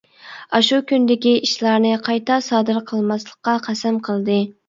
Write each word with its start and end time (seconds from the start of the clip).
ئاشۇ 0.59 0.77
كۈندىكى 0.91 1.33
ئىشلارنى 1.47 1.91
قايتا 2.09 2.39
سادىر 2.47 2.81
قىلماسلىققا 2.93 3.55
قەسەم 3.67 4.01
قىلدى. 4.09 4.39